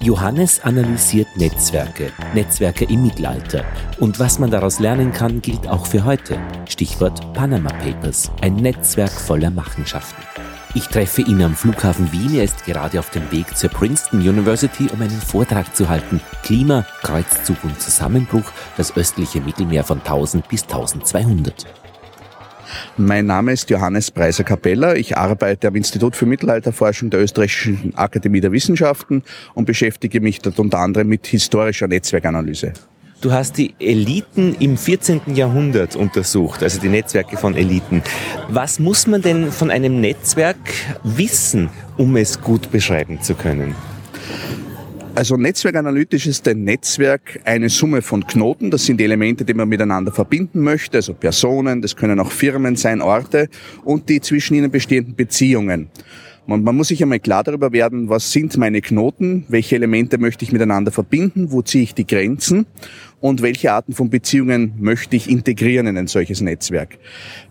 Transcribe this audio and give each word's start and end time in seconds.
Johannes 0.00 0.60
analysiert 0.60 1.36
Netzwerke, 1.36 2.12
Netzwerke 2.32 2.84
im 2.84 3.02
Mittelalter. 3.02 3.64
Und 3.98 4.20
was 4.20 4.38
man 4.38 4.50
daraus 4.50 4.78
lernen 4.78 5.12
kann, 5.12 5.42
gilt 5.42 5.66
auch 5.66 5.86
für 5.86 6.04
heute. 6.04 6.38
Stichwort 6.68 7.32
Panama 7.34 7.70
Papers, 7.70 8.30
ein 8.40 8.54
Netzwerk 8.54 9.10
voller 9.10 9.50
Machenschaften. 9.50 10.22
Ich 10.74 10.86
treffe 10.86 11.22
ihn 11.22 11.42
am 11.42 11.56
Flughafen 11.56 12.12
Wien. 12.12 12.36
Er 12.36 12.44
ist 12.44 12.64
gerade 12.64 13.00
auf 13.00 13.10
dem 13.10 13.30
Weg 13.32 13.56
zur 13.56 13.70
Princeton 13.70 14.20
University, 14.20 14.88
um 14.92 15.02
einen 15.02 15.10
Vortrag 15.10 15.74
zu 15.74 15.88
halten. 15.88 16.20
Klima, 16.44 16.86
Kreuzzug 17.02 17.56
und 17.64 17.80
Zusammenbruch, 17.80 18.52
das 18.76 18.96
östliche 18.96 19.40
Mittelmeer 19.40 19.82
von 19.82 19.98
1000 19.98 20.46
bis 20.46 20.62
1200. 20.62 21.66
Mein 22.96 23.26
Name 23.26 23.52
ist 23.52 23.70
Johannes 23.70 24.10
Preiser-Capella. 24.10 24.94
Ich 24.94 25.16
arbeite 25.16 25.68
am 25.68 25.76
Institut 25.76 26.16
für 26.16 26.26
Mittelalterforschung 26.26 27.10
der 27.10 27.20
Österreichischen 27.20 27.92
Akademie 27.96 28.40
der 28.40 28.52
Wissenschaften 28.52 29.22
und 29.54 29.64
beschäftige 29.64 30.20
mich 30.20 30.40
dort 30.40 30.58
unter 30.58 30.78
anderem 30.78 31.08
mit 31.08 31.26
historischer 31.26 31.88
Netzwerkanalyse. 31.88 32.72
Du 33.20 33.32
hast 33.32 33.58
die 33.58 33.74
Eliten 33.80 34.54
im 34.60 34.76
14. 34.76 35.34
Jahrhundert 35.34 35.96
untersucht, 35.96 36.62
also 36.62 36.80
die 36.80 36.88
Netzwerke 36.88 37.36
von 37.36 37.56
Eliten. 37.56 38.00
Was 38.48 38.78
muss 38.78 39.08
man 39.08 39.22
denn 39.22 39.50
von 39.50 39.72
einem 39.72 40.00
Netzwerk 40.00 40.56
wissen, 41.02 41.68
um 41.96 42.16
es 42.16 42.40
gut 42.40 42.70
beschreiben 42.70 43.20
zu 43.20 43.34
können? 43.34 43.74
Also 45.18 45.36
netzwerkanalytisch 45.36 46.28
ist 46.28 46.46
ein 46.46 46.62
Netzwerk 46.62 47.40
eine 47.42 47.70
Summe 47.70 48.02
von 48.02 48.24
Knoten. 48.24 48.70
Das 48.70 48.86
sind 48.86 49.00
die 49.00 49.04
Elemente, 49.04 49.44
die 49.44 49.52
man 49.52 49.68
miteinander 49.68 50.12
verbinden 50.12 50.60
möchte, 50.60 50.98
also 50.98 51.12
Personen, 51.12 51.82
das 51.82 51.96
können 51.96 52.20
auch 52.20 52.30
Firmen 52.30 52.76
sein, 52.76 53.02
Orte 53.02 53.48
und 53.84 54.08
die 54.08 54.20
zwischen 54.20 54.54
ihnen 54.54 54.70
bestehenden 54.70 55.16
Beziehungen. 55.16 55.90
Man, 56.48 56.62
man 56.62 56.76
muss 56.76 56.88
sich 56.88 57.02
einmal 57.02 57.20
klar 57.20 57.44
darüber 57.44 57.72
werden, 57.72 58.08
was 58.08 58.32
sind 58.32 58.56
meine 58.56 58.80
Knoten, 58.80 59.44
welche 59.48 59.76
Elemente 59.76 60.16
möchte 60.16 60.46
ich 60.46 60.50
miteinander 60.50 60.90
verbinden, 60.90 61.52
wo 61.52 61.60
ziehe 61.60 61.84
ich 61.84 61.94
die 61.94 62.06
Grenzen 62.06 62.64
und 63.20 63.42
welche 63.42 63.70
Arten 63.70 63.92
von 63.92 64.08
Beziehungen 64.08 64.72
möchte 64.78 65.14
ich 65.14 65.28
integrieren 65.28 65.86
in 65.86 65.98
ein 65.98 66.06
solches 66.06 66.40
Netzwerk. 66.40 66.96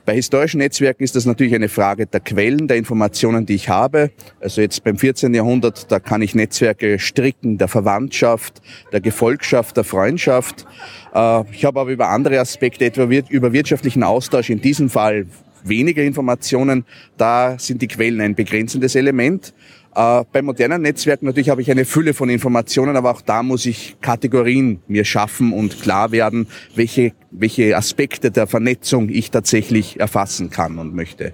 Bei 0.03 0.15
historischen 0.15 0.57
Netzwerken 0.57 1.03
ist 1.03 1.15
das 1.15 1.27
natürlich 1.27 1.53
eine 1.53 1.69
Frage 1.69 2.07
der 2.07 2.21
Quellen, 2.21 2.67
der 2.67 2.77
Informationen, 2.77 3.45
die 3.45 3.53
ich 3.53 3.69
habe. 3.69 4.09
Also 4.41 4.61
jetzt 4.61 4.83
beim 4.83 4.97
14. 4.97 5.31
Jahrhundert, 5.31 5.91
da 5.91 5.99
kann 5.99 6.23
ich 6.23 6.33
Netzwerke 6.33 6.97
stricken 6.97 7.59
der 7.59 7.67
Verwandtschaft, 7.67 8.63
der 8.91 9.01
Gefolgschaft, 9.01 9.77
der 9.77 9.83
Freundschaft. 9.83 10.65
Äh, 11.13 11.43
ich 11.51 11.65
habe 11.65 11.79
aber 11.81 11.91
über 11.91 12.09
andere 12.09 12.39
Aspekte, 12.39 12.85
etwa 12.85 13.03
über 13.03 13.53
wirtschaftlichen 13.53 14.01
Austausch, 14.01 14.49
in 14.49 14.59
diesem 14.59 14.89
Fall 14.89 15.27
weniger 15.69 16.03
Informationen, 16.03 16.85
da 17.17 17.57
sind 17.59 17.81
die 17.81 17.87
Quellen 17.87 18.21
ein 18.21 18.35
begrenzendes 18.35 18.95
Element. 18.95 19.53
Äh, 19.95 20.23
bei 20.31 20.41
modernen 20.41 20.83
Netzwerken 20.83 21.25
natürlich 21.25 21.49
habe 21.49 21.61
ich 21.61 21.71
eine 21.71 21.85
Fülle 21.85 22.13
von 22.13 22.29
Informationen, 22.29 22.95
aber 22.95 23.11
auch 23.11 23.21
da 23.21 23.41
muss 23.41 23.65
ich 23.65 23.97
Kategorien 23.99 24.79
mir 24.87 25.05
schaffen 25.05 25.53
und 25.53 25.81
klar 25.81 26.11
werden, 26.11 26.47
welche, 26.75 27.13
welche 27.31 27.75
Aspekte 27.75 28.29
der 28.29 28.45
Vernetzung 28.47 29.09
ich 29.09 29.31
tatsächlich 29.31 29.99
erfassen 29.99 30.49
kann 30.51 30.77
und 30.77 30.93
möchte. 30.93 31.33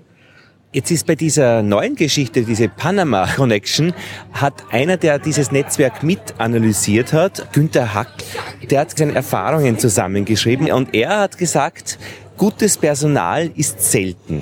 Jetzt 0.76 0.90
ist 0.90 1.06
bei 1.06 1.14
dieser 1.14 1.62
neuen 1.62 1.96
Geschichte, 1.96 2.42
diese 2.42 2.68
Panama 2.68 3.28
Connection, 3.36 3.94
hat 4.32 4.64
einer, 4.72 4.98
der 4.98 5.20
dieses 5.20 5.52
Netzwerk 5.52 6.02
mit 6.02 6.40
analysiert 6.40 7.14
hat, 7.14 7.54
Günther 7.54 7.94
Hack, 7.94 8.08
der 8.72 8.80
hat 8.80 8.98
seine 8.98 9.14
Erfahrungen 9.14 9.78
zusammengeschrieben 9.78 10.72
und 10.72 10.96
er 10.96 11.20
hat 11.20 11.38
gesagt, 11.38 12.00
gutes 12.44 12.78
Personal 12.78 13.52
ist 13.56 13.80
selten. 13.80 14.42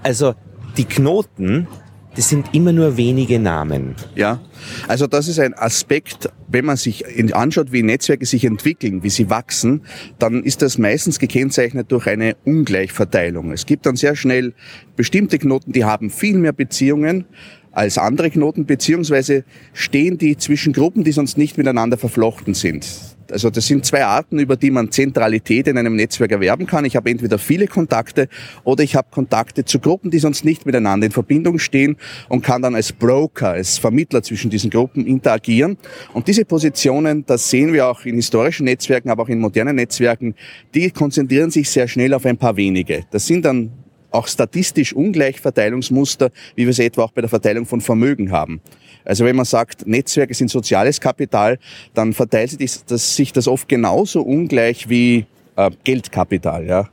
Also 0.00 0.36
die 0.76 0.84
Knoten, 0.84 1.66
das 2.14 2.28
sind 2.28 2.54
immer 2.54 2.72
nur 2.72 2.96
wenige 2.96 3.40
Namen. 3.40 3.96
Ja, 4.14 4.40
also 4.86 5.08
das 5.08 5.26
ist 5.26 5.40
ein 5.40 5.52
Aspekt, 5.54 6.30
wenn 6.46 6.64
man 6.64 6.76
sich 6.76 7.04
anschaut, 7.34 7.72
wie 7.72 7.82
Netzwerke 7.82 8.26
sich 8.26 8.44
entwickeln, 8.44 9.02
wie 9.02 9.10
sie 9.10 9.28
wachsen, 9.28 9.82
dann 10.20 10.44
ist 10.44 10.62
das 10.62 10.78
meistens 10.78 11.18
gekennzeichnet 11.18 11.90
durch 11.90 12.06
eine 12.06 12.36
Ungleichverteilung. 12.44 13.50
Es 13.50 13.66
gibt 13.66 13.86
dann 13.86 13.96
sehr 13.96 14.14
schnell 14.14 14.54
bestimmte 14.94 15.40
Knoten, 15.40 15.72
die 15.72 15.84
haben 15.84 16.10
viel 16.10 16.38
mehr 16.38 16.52
Beziehungen 16.52 17.24
als 17.72 17.98
andere 17.98 18.30
Knoten, 18.30 18.66
beziehungsweise 18.66 19.42
stehen 19.72 20.16
die 20.16 20.36
zwischen 20.36 20.72
Gruppen, 20.72 21.02
die 21.02 21.10
sonst 21.10 21.38
nicht 21.38 21.58
miteinander 21.58 21.98
verflochten 21.98 22.54
sind. 22.54 22.86
Also 23.32 23.50
das 23.50 23.66
sind 23.66 23.84
zwei 23.84 24.04
Arten, 24.04 24.38
über 24.38 24.56
die 24.56 24.70
man 24.70 24.90
Zentralität 24.90 25.66
in 25.66 25.78
einem 25.78 25.96
Netzwerk 25.96 26.32
erwerben 26.32 26.66
kann. 26.66 26.84
Ich 26.84 26.96
habe 26.96 27.10
entweder 27.10 27.38
viele 27.38 27.66
Kontakte 27.66 28.28
oder 28.64 28.82
ich 28.84 28.96
habe 28.96 29.08
Kontakte 29.10 29.64
zu 29.64 29.78
Gruppen, 29.78 30.10
die 30.10 30.18
sonst 30.18 30.44
nicht 30.44 30.66
miteinander 30.66 31.06
in 31.06 31.12
Verbindung 31.12 31.58
stehen 31.58 31.96
und 32.28 32.42
kann 32.42 32.62
dann 32.62 32.74
als 32.74 32.92
Broker, 32.92 33.50
als 33.50 33.78
Vermittler 33.78 34.22
zwischen 34.22 34.50
diesen 34.50 34.70
Gruppen 34.70 35.06
interagieren. 35.06 35.78
Und 36.12 36.28
diese 36.28 36.44
Positionen, 36.44 37.24
das 37.26 37.50
sehen 37.50 37.72
wir 37.72 37.88
auch 37.88 38.04
in 38.04 38.16
historischen 38.16 38.64
Netzwerken, 38.64 39.10
aber 39.10 39.24
auch 39.24 39.28
in 39.28 39.38
modernen 39.38 39.76
Netzwerken, 39.76 40.34
die 40.74 40.90
konzentrieren 40.90 41.50
sich 41.50 41.70
sehr 41.70 41.88
schnell 41.88 42.14
auf 42.14 42.26
ein 42.26 42.36
paar 42.36 42.56
wenige. 42.56 43.04
Das 43.10 43.26
sind 43.26 43.44
dann 43.44 43.72
auch 44.10 44.26
statistisch 44.26 44.92
Ungleichverteilungsmuster, 44.92 46.30
wie 46.56 46.66
wir 46.66 46.72
sie 46.72 46.84
etwa 46.84 47.04
auch 47.04 47.12
bei 47.12 47.20
der 47.20 47.30
Verteilung 47.30 47.66
von 47.66 47.80
Vermögen 47.80 48.30
haben. 48.30 48.60
Also 49.04 49.24
wenn 49.24 49.36
man 49.36 49.44
sagt, 49.44 49.86
Netzwerke 49.86 50.34
sind 50.34 50.50
soziales 50.50 51.00
Kapital, 51.00 51.58
dann 51.94 52.12
verteilt 52.12 52.50
sich 52.50 52.84
das, 52.84 53.16
sich 53.16 53.32
das 53.32 53.48
oft 53.48 53.68
genauso 53.68 54.22
ungleich 54.22 54.88
wie 54.88 55.26
äh, 55.56 55.70
Geldkapital. 55.84 56.66
Ja. 56.66 56.88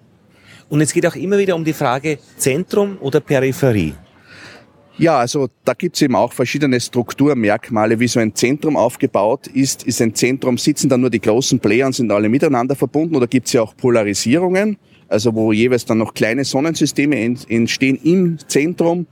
Und 0.70 0.82
es 0.82 0.94
geht 0.94 1.06
auch 1.06 1.16
immer 1.16 1.38
wieder 1.38 1.56
um 1.56 1.64
die 1.64 1.74
Frage 1.74 2.20
Zentrum 2.38 2.98
oder 3.00 3.20
Peripherie. 3.20 3.94
Ja, 5.00 5.20
also 5.20 5.48
da 5.64 5.74
gibt's 5.74 6.02
eben 6.02 6.16
auch 6.16 6.34
verschiedene 6.34 6.80
Strukturmerkmale, 6.80 8.00
wie 8.00 8.08
so 8.08 8.20
ein 8.20 8.34
Zentrum 8.34 8.76
aufgebaut 8.76 9.46
ist. 9.46 9.84
Ist 9.84 10.02
ein 10.02 10.16
Zentrum, 10.16 10.58
sitzen 10.58 10.90
da 10.90 10.98
nur 10.98 11.12
die 11.12 11.22
großen 11.22 11.60
Player 11.60 11.86
und 11.86 11.94
sind 11.94 12.12
alle 12.12 12.30
miteinander 12.30 12.76
verbunden 12.76 13.16
oder 13.16 13.28
gibt's 13.28 13.54
ja 13.54 13.62
auch 13.62 13.78
Polarisierungen, 13.78 14.78
also 15.08 15.36
wo 15.36 15.52
jeweils 15.52 15.86
dann 15.86 16.00
noch 16.00 16.16
kleine 16.16 16.44
Sonnensysteme 16.44 17.16
entstehen 17.48 18.00
im 18.04 18.40
Zentrum 18.48 19.06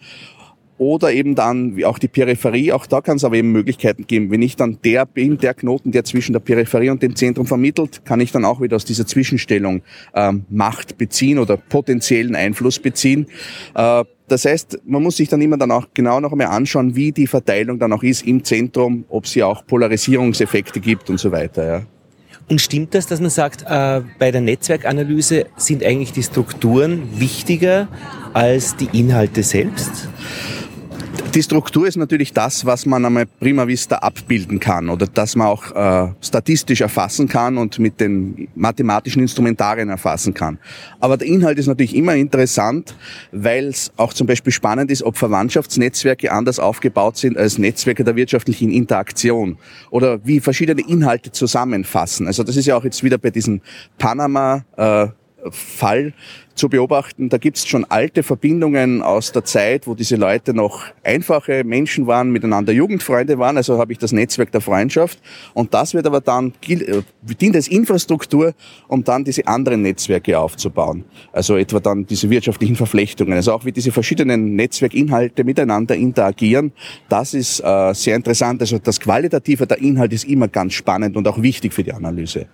oder 0.78 1.14
eben 1.14 1.36
dann 1.36 1.82
auch 1.86 2.00
die 2.00 2.08
Peripherie, 2.08 2.72
auch 2.72 2.86
da 2.86 3.02
kann 3.02 3.18
es 3.18 3.24
aber 3.24 3.36
eben 3.36 3.52
Möglichkeiten 3.52 4.08
geben. 4.08 4.30
Wenn 4.32 4.42
ich 4.42 4.56
dann 4.56 4.80
der 4.84 5.06
bin, 5.06 5.38
der 5.38 5.54
Knoten, 5.54 5.92
der 5.92 6.04
zwischen 6.04 6.34
der 6.34 6.42
Peripherie 6.42 6.90
und 6.90 7.02
dem 7.02 7.16
Zentrum 7.16 7.46
vermittelt, 7.46 8.04
kann 8.06 8.20
ich 8.20 8.32
dann 8.32 8.44
auch 8.44 8.62
wieder 8.62 8.76
aus 8.76 8.86
dieser 8.86 9.08
Zwischenstellung 9.08 9.82
ähm, 10.14 10.46
Macht 10.50 10.98
beziehen 10.98 11.40
oder 11.40 11.58
potenziellen 11.58 12.36
Einfluss 12.36 12.80
beziehen. 12.80 13.28
Äh, 13.74 14.04
das 14.28 14.46
heißt, 14.46 14.80
man 14.86 15.04
muss 15.04 15.18
sich 15.18 15.30
dann 15.30 15.42
immer 15.42 15.58
dann 15.58 15.72
auch 15.72 15.88
genau 15.94 16.20
noch 16.20 16.32
einmal 16.32 16.48
anschauen, 16.48 16.96
wie 16.96 17.12
die 17.12 17.28
Verteilung 17.28 17.80
dann 17.80 17.94
auch 17.94 18.04
ist 18.04 18.26
im 18.26 18.44
Zentrum, 18.44 19.06
ob 19.10 19.28
sie 19.28 19.44
auch 19.44 19.66
Polarisierungseffekte 19.66 20.80
gibt 20.80 21.10
und 21.10 21.20
so 21.20 21.32
weiter. 21.32 21.66
Ja. 21.66 21.82
Und 22.48 22.62
stimmt 22.62 22.94
das, 22.94 23.08
dass 23.08 23.22
man 23.22 23.30
sagt, 23.30 23.64
äh, 23.68 24.02
bei 24.20 24.32
der 24.32 24.42
Netzwerkanalyse 24.42 25.46
sind 25.58 25.84
eigentlich 25.84 26.12
die 26.12 26.24
Strukturen 26.24 27.20
wichtiger 27.20 27.88
als 28.34 28.76
die 28.76 28.90
Inhalte 28.98 29.42
selbst? 29.42 30.10
Die 31.36 31.44
Struktur 31.44 31.86
ist 31.86 31.98
natürlich 31.98 32.32
das, 32.32 32.66
was 32.66 32.86
man 32.86 33.04
einmal 33.04 33.26
prima 33.26 33.68
vista 33.68 33.98
abbilden 33.98 34.62
kann 34.62 34.90
oder 34.90 35.06
das 35.06 35.36
man 35.36 35.48
auch 35.48 35.70
äh, 35.76 36.14
statistisch 36.22 36.80
erfassen 36.80 37.28
kann 37.28 37.58
und 37.58 37.78
mit 37.78 38.00
den 38.00 38.48
mathematischen 38.56 39.22
Instrumentarien 39.22 39.90
erfassen 39.90 40.34
kann. 40.34 40.60
Aber 41.02 41.18
der 41.18 41.28
Inhalt 41.28 41.60
ist 41.60 41.68
natürlich 41.68 41.94
immer 41.94 42.16
interessant, 42.16 42.96
weil 43.34 43.68
es 43.68 43.92
auch 43.98 44.14
zum 44.14 44.28
Beispiel 44.28 44.54
spannend 44.54 44.92
ist, 44.92 45.04
ob 45.04 45.18
Verwandtschaftsnetzwerke 45.18 46.32
anders 46.32 46.58
aufgebaut 46.58 47.18
sind 47.18 47.38
als 47.38 47.58
Netzwerke 47.58 48.06
der 48.06 48.16
wirtschaftlichen 48.16 48.72
Interaktion 48.72 49.58
oder 49.92 50.26
wie 50.26 50.40
verschiedene 50.40 50.88
Inhalte 50.88 51.34
zusammenfassen. 51.34 52.28
Also 52.28 52.44
das 52.44 52.56
ist 52.56 52.66
ja 52.66 52.78
auch 52.78 52.86
jetzt 52.86 53.04
wieder 53.04 53.18
bei 53.18 53.30
diesem 53.30 53.60
Panama 53.98 54.64
äh, 54.78 55.08
Fall 55.52 56.14
zu 56.56 56.70
beobachten. 56.70 57.30
Da 57.30 57.38
gibt 57.38 57.58
es 57.58 57.68
schon 57.68 57.86
alte 57.86 58.24
Verbindungen 58.24 59.02
aus 59.02 59.32
der 59.32 59.44
Zeit, 59.44 59.88
wo 59.88 59.94
diese 59.94 60.16
Leute 60.16 60.54
noch 60.54 60.86
einfache 61.04 61.64
Menschen 61.64 62.08
waren, 62.08 62.32
miteinander 62.32 62.72
Jugendfreunde 62.72 63.38
waren. 63.38 63.58
Also 63.58 63.78
habe 63.78 63.92
ich 63.92 64.00
das 64.00 64.14
Netzwerk 64.14 64.52
der 64.52 64.62
Freundschaft. 64.62 65.20
Und 65.54 65.74
das 65.74 65.94
wird 65.94 66.08
aber 66.08 66.22
dann, 66.22 66.54
äh, 66.68 67.02
dient 67.40 67.56
als 67.56 67.68
Infrastruktur, 67.68 68.54
um 68.88 69.04
dann 69.04 69.24
diese 69.24 69.46
anderen 69.48 69.82
Netzwerke 69.82 70.40
aufzubauen. 70.40 71.04
Also 71.34 71.58
etwa 71.58 71.80
dann 71.80 72.06
diese 72.06 72.30
wirtschaftlichen 72.30 72.76
Verflechtungen. 72.76 73.34
Also 73.34 73.54
auch 73.54 73.66
wie 73.66 73.72
diese 73.72 73.92
verschiedenen 73.92 74.56
Netzwerkinhalte 74.56 75.44
miteinander 75.44 75.96
interagieren. 75.96 76.72
Das 77.10 77.34
ist 77.34 77.60
äh, 77.60 77.94
sehr 77.94 78.16
interessant. 78.16 78.62
Also 78.62 78.80
das 78.80 79.00
Qualitative 79.00 79.68
der 79.68 79.80
Inhalt 79.80 80.14
ist 80.14 80.24
immer 80.24 80.48
ganz 80.48 80.74
spannend 80.74 81.18
und 81.18 81.28
auch 81.28 81.42
wichtig 81.42 81.74
für 81.74 81.84
die 81.84 81.94
Analyse. 81.94 82.48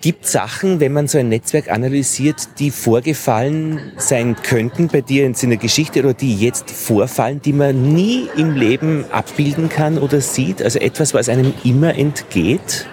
Gibt 0.00 0.26
Sachen, 0.26 0.78
wenn 0.78 0.92
man 0.92 1.08
so 1.08 1.18
ein 1.18 1.28
Netzwerk 1.28 1.72
analysiert, 1.72 2.60
die 2.60 2.70
vorgefallen 2.70 3.92
sein 3.96 4.36
könnten 4.36 4.86
bei 4.86 5.00
dir 5.00 5.26
in 5.26 5.34
der 5.50 5.58
Geschichte 5.58 5.98
oder 5.98 6.14
die 6.14 6.36
jetzt 6.36 6.70
vorfallen, 6.70 7.42
die 7.42 7.52
man 7.52 7.94
nie 7.94 8.28
im 8.36 8.54
Leben 8.54 9.06
abbilden 9.10 9.68
kann 9.68 9.98
oder 9.98 10.20
sieht? 10.20 10.62
Also 10.62 10.78
etwas, 10.78 11.14
was 11.14 11.28
einem 11.28 11.52
immer 11.64 11.96
entgeht? 11.96 12.86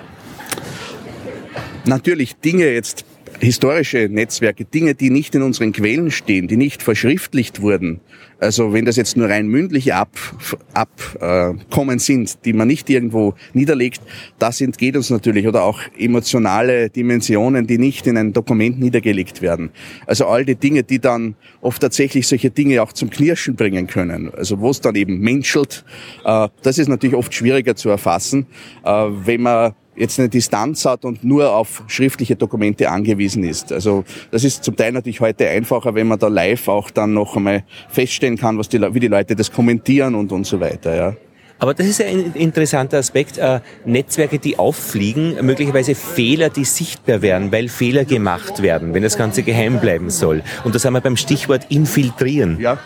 Natürlich 1.85 2.37
Dinge 2.37 2.71
jetzt 2.71 3.05
historische 3.39 4.07
Netzwerke, 4.09 4.65
Dinge, 4.65 4.95
die 4.95 5.09
nicht 5.09 5.35
in 5.35 5.41
unseren 5.41 5.71
Quellen 5.71 6.11
stehen, 6.11 6.47
die 6.47 6.57
nicht 6.57 6.83
verschriftlicht 6.83 7.61
wurden, 7.61 7.99
also 8.39 8.73
wenn 8.73 8.85
das 8.85 8.95
jetzt 8.97 9.15
nur 9.15 9.29
rein 9.29 9.47
mündliche 9.47 9.95
Abkommen 9.95 10.63
ab, 10.73 10.89
äh, 11.19 11.97
sind, 11.97 12.45
die 12.45 12.53
man 12.53 12.67
nicht 12.67 12.89
irgendwo 12.89 13.33
niederlegt, 13.53 14.01
das 14.39 14.59
entgeht 14.61 14.97
uns 14.97 15.09
natürlich. 15.09 15.47
Oder 15.47 15.63
auch 15.63 15.79
emotionale 15.97 16.89
Dimensionen, 16.89 17.65
die 17.65 17.77
nicht 17.77 18.07
in 18.07 18.17
ein 18.17 18.33
Dokument 18.33 18.79
niedergelegt 18.79 19.41
werden. 19.41 19.69
Also 20.05 20.27
all 20.27 20.45
die 20.45 20.55
Dinge, 20.55 20.83
die 20.83 20.99
dann 20.99 21.35
oft 21.61 21.81
tatsächlich 21.81 22.27
solche 22.27 22.49
Dinge 22.49 22.81
auch 22.81 22.91
zum 22.91 23.09
Knirschen 23.09 23.55
bringen 23.55 23.87
können. 23.87 24.31
Also 24.33 24.59
wo 24.59 24.69
es 24.69 24.81
dann 24.81 24.95
eben 24.95 25.19
menschelt, 25.19 25.85
äh, 26.25 26.49
das 26.61 26.77
ist 26.77 26.87
natürlich 26.89 27.15
oft 27.15 27.33
schwieriger 27.33 27.75
zu 27.75 27.89
erfassen, 27.89 28.47
äh, 28.83 28.89
wenn 28.89 29.41
man 29.41 29.73
jetzt 29.95 30.19
eine 30.19 30.29
Distanz 30.29 30.85
hat 30.85 31.05
und 31.05 31.23
nur 31.23 31.55
auf 31.55 31.83
schriftliche 31.87 32.35
Dokumente 32.35 32.89
angewiesen 32.89 33.43
ist. 33.43 33.71
Also 33.71 34.03
das 34.31 34.43
ist 34.43 34.63
zum 34.63 34.75
Teil 34.75 34.91
natürlich 34.91 35.21
heute 35.21 35.47
einfacher, 35.47 35.95
wenn 35.95 36.07
man 36.07 36.19
da 36.19 36.27
live 36.27 36.67
auch 36.67 36.91
dann 36.91 37.13
noch 37.13 37.35
einmal 37.35 37.63
feststellen 37.89 38.37
kann, 38.37 38.57
was 38.57 38.69
die, 38.69 38.81
wie 38.81 38.99
die 38.99 39.07
Leute 39.07 39.35
das 39.35 39.51
kommentieren 39.51 40.15
und, 40.15 40.31
und 40.31 40.45
so 40.45 40.59
weiter. 40.59 40.95
Ja. 40.95 41.15
Aber 41.57 41.73
das 41.73 41.87
ist 41.87 42.01
ein 42.01 42.33
interessanter 42.33 42.97
Aspekt. 42.97 43.37
Äh, 43.37 43.61
Netzwerke, 43.85 44.39
die 44.39 44.59
auffliegen, 44.59 45.37
möglicherweise 45.45 45.95
Fehler, 45.95 46.49
die 46.49 46.65
sichtbar 46.65 47.21
werden, 47.21 47.51
weil 47.51 47.69
Fehler 47.69 48.03
gemacht 48.03 48.61
werden, 48.61 48.93
wenn 48.93 49.03
das 49.03 49.17
Ganze 49.17 49.41
geheim 49.41 49.79
bleiben 49.79 50.09
soll. 50.09 50.43
Und 50.65 50.75
das 50.75 50.83
haben 50.83 50.93
wir 50.93 51.01
beim 51.01 51.15
Stichwort 51.15 51.67
infiltrieren. 51.69 52.59
Ja. 52.59 52.77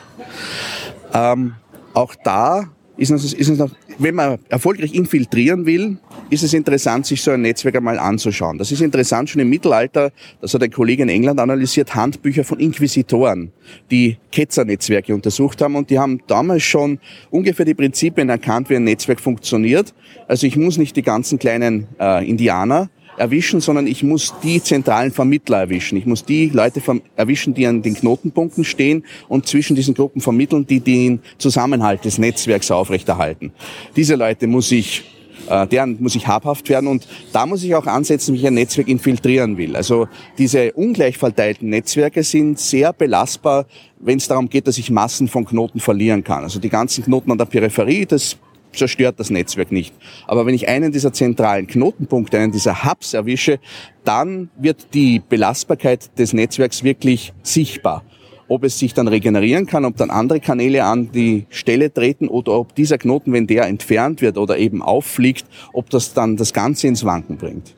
Ähm, 1.14 1.56
auch 1.94 2.14
da 2.24 2.70
ist 2.96 3.10
es, 3.10 3.34
ist 3.34 3.50
es 3.50 3.58
noch, 3.58 3.72
wenn 3.98 4.14
man 4.14 4.38
erfolgreich 4.50 4.94
infiltrieren 4.94 5.66
will, 5.66 5.98
ist 6.30 6.44
es 6.44 6.54
interessant, 6.54 7.06
sich 7.06 7.22
so 7.22 7.31
ein 7.31 7.42
Netzwerk 7.42 7.76
einmal 7.76 7.98
anzuschauen. 7.98 8.58
Das 8.58 8.72
ist 8.72 8.81
interessant 8.81 9.30
schon 9.30 9.42
im 9.42 9.50
Mittelalter, 9.50 10.12
das 10.42 10.54
hat 10.54 10.64
ein 10.64 10.72
Kollege 10.72 11.04
in 11.04 11.10
England 11.10 11.40
analysiert, 11.40 11.96
Handbücher 11.96 12.44
von 12.44 12.60
Inquisitoren, 12.60 13.52
die 13.90 14.18
Ketzernetzwerke 14.31 15.14
untersucht 15.14 15.62
haben 15.62 15.76
und 15.76 15.90
die 15.90 16.00
haben 16.00 16.22
damals 16.28 16.64
schon 16.64 17.00
ungefähr 17.31 17.66
die 17.66 17.74
Prinzipien 17.74 18.30
erkannt, 18.30 18.70
wie 18.70 18.76
ein 18.76 18.84
Netzwerk 18.84 19.20
funktioniert. 19.20 19.94
Also 20.28 20.46
ich 20.46 20.56
muss 20.56 20.78
nicht 20.78 20.96
die 20.96 21.02
ganzen 21.02 21.40
kleinen 21.40 21.88
äh, 22.00 22.28
Indianer 22.28 22.90
erwischen, 23.18 23.60
sondern 23.60 23.86
ich 23.86 24.02
muss 24.02 24.34
die 24.42 24.64
zentralen 24.64 25.12
Vermittler 25.12 25.58
erwischen. 25.58 25.98
Ich 25.98 26.06
muss 26.06 26.24
die 26.24 26.50
Leute 26.50 26.81
erwischen, 27.16 27.54
die 27.54 27.68
an 27.68 27.81
den 27.81 27.96
Knotenpunkten 27.96 28.64
stehen 28.64 29.04
und 29.28 29.48
zwischen 29.48 29.76
diesen 29.76 29.94
Gruppen 29.94 30.22
vermitteln, 30.22 30.66
die 30.66 30.80
den 30.80 31.20
Zusammenhalt 31.38 32.06
des 32.06 32.18
Netzwerks 32.18 32.72
aufrechterhalten. 32.72 33.52
Diese 33.96 34.16
Leute 34.16 34.48
muss 34.48 34.72
ich 34.72 35.04
äh, 35.50 35.68
deren 35.68 35.98
muss 36.00 36.16
ich 36.16 36.28
habhaft 36.28 36.69
werden 36.69 36.88
und 36.88 37.07
da 37.34 37.46
muss 37.46 37.63
ich 37.63 37.75
auch 37.75 37.86
ansetzen, 37.88 38.34
wie 38.34 38.40
ich 38.40 38.48
ein 38.48 38.54
Netzwerk 38.54 38.88
infiltrieren 38.88 39.57
will. 39.57 39.75
Also 39.75 40.07
diese 40.38 40.72
ungleich 40.74 41.18
verteilten 41.18 41.69
Netzwerke 41.69 42.24
sind 42.24 42.60
sehr 42.60 42.94
belastbar, 42.94 43.66
wenn 44.00 44.18
es 44.18 44.28
darum 44.28 44.50
geht, 44.50 44.68
dass 44.68 44.78
ich 44.78 44.92
Massen 44.92 45.28
von 45.28 45.46
Knoten 45.46 45.80
verlieren 45.80 46.24
kann. 46.24 46.44
Also 46.44 46.60
die 46.60 46.69
ganzen 46.69 47.04
Knoten 47.04 47.31
an 47.31 47.38
der 47.38 47.46
Peripherie, 47.46 48.06
das 48.06 48.38
zerstört 48.74 49.19
das 49.19 49.30
Netzwerk 49.30 49.72
nicht. 49.72 49.94
Aber 50.28 50.46
wenn 50.46 50.54
ich 50.54 50.68
einen 50.69 50.92
dieser 50.92 51.12
zentralen 51.12 51.68
Knotenpunkte, 51.68 52.38
einen 52.38 52.52
dieser 52.52 52.84
Hubs 52.84 53.13
erwische, 53.13 53.60
dann 54.04 54.50
wird 54.57 54.94
die 54.94 55.19
Belastbarkeit 55.19 56.18
des 56.18 56.34
Netzwerks 56.34 56.84
wirklich 56.84 57.34
sichtbar. 57.42 58.04
Ob 58.50 58.66
es 58.66 58.78
sich 58.78 58.94
dann 58.94 59.07
regenerieren 59.07 59.66
kann, 59.66 59.86
ob 59.86 59.96
dann 59.96 60.10
andere 60.10 60.42
Kanäle 60.42 60.84
an 60.84 61.12
die 61.13 61.46
Stelle 61.50 61.94
treten 61.94 62.28
oder 62.28 62.54
ob 62.54 62.75
dieser 62.75 62.98
Knoten, 62.98 63.31
wenn 63.31 63.48
der 63.48 63.68
entfernt 63.68 64.22
wird 64.22 64.38
oder 64.38 64.57
eben 64.57 64.81
auffliegt, 64.81 65.46
ob 65.72 65.90
das 65.90 66.13
dann 66.13 66.36
das 66.36 66.51
Ganze 66.51 66.88
ins 66.88 67.06
Wanken 67.06 67.38
bringt. 67.38 67.75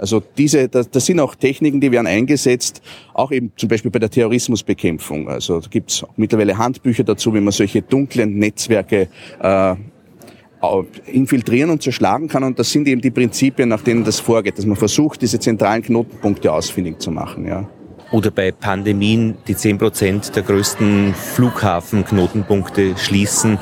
Also 0.00 0.22
diese, 0.38 0.66
das, 0.68 0.88
das 0.88 1.04
sind 1.04 1.20
auch 1.20 1.34
Techniken, 1.34 1.78
die 1.78 1.92
werden 1.92 2.06
eingesetzt, 2.06 2.80
auch 3.12 3.30
eben 3.30 3.52
zum 3.56 3.68
Beispiel 3.68 3.90
bei 3.90 3.98
der 3.98 4.08
Terrorismusbekämpfung. 4.08 5.28
Also 5.28 5.60
da 5.60 5.68
gibt 5.68 5.90
es 5.90 6.06
mittlerweile 6.16 6.56
Handbücher 6.56 7.04
dazu, 7.04 7.34
wie 7.34 7.40
man 7.40 7.52
solche 7.52 7.82
dunklen 7.82 8.38
Netzwerke 8.38 9.08
äh, 9.42 9.74
infiltrieren 11.06 11.68
und 11.68 11.82
zerschlagen 11.82 12.28
kann. 12.28 12.44
Und 12.44 12.58
das 12.58 12.70
sind 12.70 12.88
eben 12.88 13.02
die 13.02 13.10
Prinzipien, 13.10 13.68
nach 13.68 13.82
denen 13.82 14.04
das 14.04 14.20
vorgeht, 14.20 14.56
dass 14.56 14.64
man 14.64 14.76
versucht, 14.76 15.20
diese 15.20 15.38
zentralen 15.38 15.82
Knotenpunkte 15.82 16.50
ausfindig 16.50 16.98
zu 16.98 17.10
machen. 17.10 17.46
Ja. 17.46 17.68
Oder 18.12 18.30
bei 18.30 18.50
Pandemien 18.50 19.36
die 19.46 19.56
10 19.56 19.78
Prozent 19.78 20.34
der 20.34 20.42
größten 20.42 21.14
Flughafenknotenpunkte 21.14 22.96
schließen, 22.96 23.58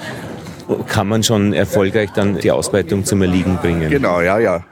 kann 0.87 1.09
man 1.09 1.23
schon 1.23 1.53
erfolgreich 1.53 2.11
dann 2.15 2.39
die 2.39 2.51
Ausbreitung 2.51 3.05
zum 3.05 3.23
Erliegen 3.23 3.57
bringen. 3.59 3.91
Genau, 3.91 4.21
ja, 4.21 4.39
ja. 4.39 4.65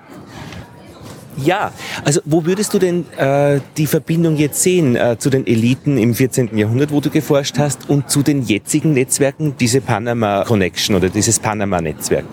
Ja, 1.45 1.71
also 2.03 2.21
wo 2.25 2.47
würdest 2.47 2.73
du 2.73 2.79
denn 2.79 3.05
äh, 3.19 3.61
die 3.77 3.87
Verbindung 3.87 4.37
jetzt 4.37 4.63
sehen 4.63 4.97
äh, 4.97 5.17
zu 5.19 5.29
den 5.29 5.47
Eliten 5.47 5.99
im 5.99 6.15
14. 6.15 6.57
Jahrhundert, 6.57 6.91
wo 6.91 7.01
du 7.01 7.11
geforscht 7.11 7.59
hast, 7.59 7.91
und 7.91 8.09
zu 8.09 8.23
den 8.23 8.43
jetzigen 8.43 8.95
Netzwerken, 8.95 9.55
diese 9.61 9.83
Panama 9.83 10.45
Connection 10.45 10.97
oder 10.97 11.11
dieses 11.11 11.39
Panama-Netzwerk? 11.39 12.25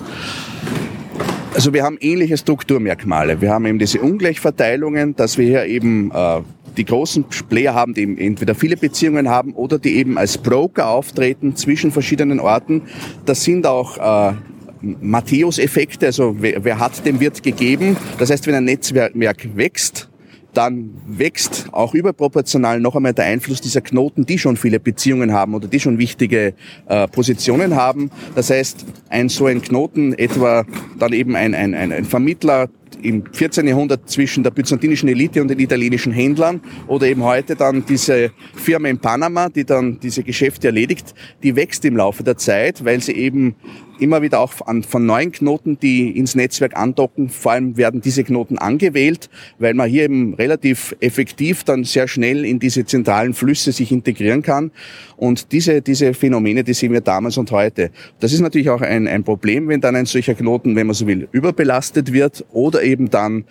Also 1.53 1.73
wir 1.73 1.83
haben 1.83 1.97
ähnliche 1.99 2.37
Strukturmerkmale. 2.37 3.41
Wir 3.41 3.51
haben 3.51 3.65
eben 3.65 3.77
diese 3.77 3.99
Ungleichverteilungen, 3.99 5.15
dass 5.17 5.37
wir 5.37 5.45
hier 5.45 5.65
eben 5.65 6.09
äh, 6.11 6.41
die 6.77 6.85
großen 6.85 7.25
Player 7.49 7.73
haben, 7.73 7.93
die 7.93 8.03
entweder 8.19 8.55
viele 8.55 8.77
Beziehungen 8.77 9.29
haben 9.29 9.53
oder 9.53 9.79
die 9.79 9.95
eben 9.95 10.17
als 10.17 10.37
Broker 10.37 10.89
auftreten 10.89 11.55
zwischen 11.55 11.91
verschiedenen 11.91 12.39
Orten. 12.39 12.83
Das 13.25 13.43
sind 13.43 13.65
auch 13.65 14.31
äh, 14.31 14.35
Matthäus-Effekte, 14.81 16.07
also 16.07 16.35
wer, 16.39 16.63
wer 16.63 16.79
hat, 16.79 17.05
dem 17.05 17.19
wird 17.19 17.41
gegeben. 17.43 17.97
Das 18.17 18.29
heißt, 18.29 18.45
wenn 18.47 18.55
ein 18.55 18.65
Netzwerk 18.65 19.13
wächst, 19.55 20.09
dann 20.53 20.91
wächst 21.07 21.67
auch 21.71 21.93
überproportional 21.93 22.79
noch 22.79 22.95
einmal 22.95 23.13
der 23.13 23.25
Einfluss 23.25 23.61
dieser 23.61 23.81
Knoten, 23.81 24.25
die 24.25 24.37
schon 24.37 24.55
viele 24.55 24.79
Beziehungen 24.79 25.33
haben 25.33 25.55
oder 25.55 25.67
die 25.67 25.79
schon 25.79 25.97
wichtige 25.97 26.53
äh, 26.87 27.07
Positionen 27.07 27.75
haben. 27.75 28.11
Das 28.35 28.49
heißt, 28.49 28.85
ein 29.09 29.29
so 29.29 29.47
ein 29.47 29.61
Knoten, 29.61 30.13
etwa 30.13 30.65
dann 30.99 31.13
eben 31.13 31.35
ein, 31.35 31.55
ein, 31.55 31.73
ein, 31.73 31.91
ein 31.91 32.05
Vermittler 32.05 32.69
im 33.01 33.23
14. 33.31 33.67
Jahrhundert 33.67 34.09
zwischen 34.09 34.43
der 34.43 34.51
byzantinischen 34.51 35.09
Elite 35.09 35.41
und 35.41 35.47
den 35.47 35.59
italienischen 35.59 36.11
Händlern 36.11 36.61
oder 36.87 37.07
eben 37.07 37.23
heute 37.23 37.55
dann 37.55 37.85
diese 37.85 38.31
Firma 38.55 38.87
in 38.87 38.99
Panama, 38.99 39.49
die 39.49 39.65
dann 39.65 39.99
diese 39.99 40.23
Geschäfte 40.23 40.67
erledigt, 40.67 41.13
die 41.41 41.55
wächst 41.55 41.85
im 41.85 41.97
Laufe 41.97 42.23
der 42.23 42.37
Zeit, 42.37 42.85
weil 42.85 43.01
sie 43.01 43.13
eben 43.13 43.55
immer 44.03 44.21
wieder 44.21 44.39
auch 44.39 44.53
an, 44.65 44.83
von 44.83 45.05
neuen 45.05 45.31
Knoten, 45.31 45.79
die 45.79 46.17
ins 46.17 46.35
Netzwerk 46.35 46.75
andocken. 46.75 47.29
Vor 47.29 47.53
allem 47.53 47.77
werden 47.77 48.01
diese 48.01 48.23
Knoten 48.23 48.57
angewählt, 48.57 49.29
weil 49.59 49.73
man 49.73 49.89
hier 49.89 50.03
eben 50.03 50.33
relativ 50.33 50.95
effektiv 50.99 51.63
dann 51.63 51.83
sehr 51.83 52.07
schnell 52.07 52.45
in 52.45 52.59
diese 52.59 52.85
zentralen 52.85 53.33
Flüsse 53.33 53.71
sich 53.71 53.91
integrieren 53.91 54.41
kann. 54.41 54.71
Und 55.17 55.51
diese, 55.51 55.81
diese 55.81 56.13
Phänomene, 56.13 56.63
die 56.63 56.73
sehen 56.73 56.91
wir 56.91 57.01
damals 57.01 57.37
und 57.37 57.51
heute. 57.51 57.91
Das 58.19 58.33
ist 58.33 58.41
natürlich 58.41 58.69
auch 58.69 58.81
ein, 58.81 59.07
ein 59.07 59.23
Problem, 59.23 59.69
wenn 59.69 59.81
dann 59.81 59.95
ein 59.95 60.05
solcher 60.05 60.35
Knoten, 60.35 60.75
wenn 60.75 60.87
man 60.87 60.93
so 60.93 61.07
will, 61.07 61.27
überbelastet 61.31 62.11
wird 62.11 62.45
oder 62.51 62.83
eben 62.83 63.09
dann 63.09 63.45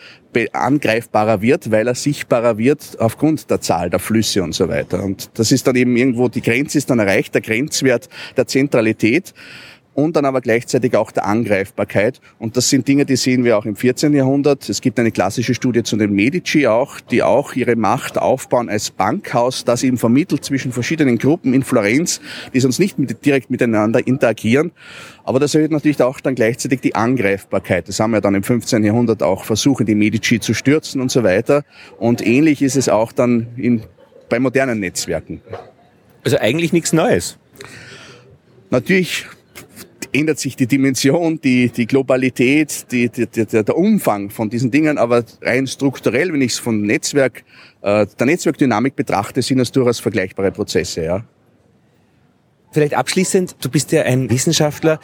angreifbarer 0.52 1.42
wird, 1.42 1.70
weil 1.70 1.86
er 1.86 1.94
sichtbarer 1.94 2.58
wird 2.58 2.98
aufgrund 2.98 3.50
der 3.50 3.60
Zahl 3.60 3.90
der 3.90 3.98
Flüsse 3.98 4.42
und 4.42 4.54
so 4.54 4.68
weiter. 4.68 5.02
Und 5.02 5.30
das 5.34 5.52
ist 5.52 5.66
dann 5.66 5.76
eben 5.76 5.96
irgendwo, 5.96 6.28
die 6.28 6.40
Grenze 6.40 6.78
ist 6.78 6.90
dann 6.90 6.98
erreicht, 6.98 7.34
der 7.34 7.42
Grenzwert 7.42 8.08
der 8.36 8.46
Zentralität 8.46 9.34
und 9.94 10.16
dann 10.16 10.24
aber 10.24 10.40
gleichzeitig 10.40 10.96
auch 10.96 11.10
der 11.10 11.26
Angreifbarkeit. 11.26 12.20
Und 12.38 12.56
das 12.56 12.70
sind 12.70 12.88
Dinge, 12.88 13.04
die 13.04 13.16
sehen 13.16 13.44
wir 13.44 13.58
auch 13.58 13.66
im 13.66 13.76
14. 13.76 14.12
Jahrhundert. 14.14 14.68
Es 14.68 14.80
gibt 14.80 14.98
eine 14.98 15.10
klassische 15.10 15.54
Studie 15.54 15.82
zu 15.82 15.96
den 15.96 16.12
Medici 16.12 16.66
auch, 16.66 17.00
die 17.00 17.22
auch 17.22 17.54
ihre 17.54 17.76
Macht 17.76 18.18
aufbauen 18.18 18.68
als 18.68 18.90
Bankhaus, 18.90 19.64
das 19.64 19.82
eben 19.82 19.98
vermittelt 19.98 20.44
zwischen 20.44 20.72
verschiedenen 20.72 21.18
Gruppen 21.18 21.54
in 21.54 21.62
Florenz, 21.62 22.20
die 22.54 22.60
sonst 22.60 22.78
nicht 22.78 22.98
mit, 22.98 23.24
direkt 23.24 23.50
miteinander 23.50 24.06
interagieren. 24.06 24.72
Aber 25.24 25.38
das 25.38 25.54
erhöht 25.54 25.70
natürlich 25.70 26.02
auch 26.02 26.20
dann 26.20 26.34
gleichzeitig 26.34 26.80
die 26.80 26.94
Angreifbarkeit. 26.94 27.88
Das 27.88 28.00
haben 28.00 28.12
wir 28.12 28.20
dann 28.20 28.34
im 28.34 28.42
15. 28.42 28.82
Jahrhundert 28.84 29.22
auch 29.22 29.44
versucht, 29.44 29.86
die 29.86 29.94
Medici 29.94 30.40
zu 30.40 30.54
stürzen 30.54 31.00
und 31.00 31.10
so 31.10 31.22
weiter. 31.22 31.64
Und 31.98 32.26
ähnlich 32.26 32.62
ist 32.62 32.76
es 32.76 32.88
auch 32.88 33.12
dann 33.12 33.48
in, 33.56 33.82
bei 34.28 34.40
modernen 34.40 34.80
Netzwerken. 34.80 35.42
Also 36.24 36.38
eigentlich 36.38 36.72
nichts 36.72 36.92
Neues. 36.92 37.36
Natürlich 38.70 39.26
ändert 40.12 40.38
sich 40.38 40.56
die 40.56 40.66
Dimension, 40.66 41.40
die, 41.40 41.68
die 41.70 41.86
Globalität, 41.86 42.86
die, 42.92 43.08
die, 43.08 43.26
der, 43.26 43.62
der 43.62 43.76
Umfang 43.76 44.30
von 44.30 44.50
diesen 44.50 44.70
Dingen, 44.70 44.98
aber 44.98 45.24
rein 45.40 45.66
strukturell, 45.66 46.32
wenn 46.32 46.42
ich 46.42 46.52
es 46.52 46.58
von 46.58 46.82
Netzwerk, 46.82 47.44
äh, 47.82 48.06
der 48.18 48.26
Netzwerkdynamik 48.26 48.96
betrachte, 48.96 49.42
sind 49.42 49.58
das 49.58 49.72
durchaus 49.72 50.00
vergleichbare 50.00 50.52
Prozesse, 50.52 51.04
ja. 51.04 51.24
Vielleicht 52.72 52.94
abschließend, 52.94 53.56
du 53.60 53.68
bist 53.68 53.92
ja 53.92 54.02
ein 54.02 54.30
Wissenschaftler, 54.30 54.98